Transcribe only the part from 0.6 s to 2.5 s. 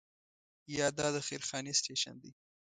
یا دا د خیر خانې سټیشن دی.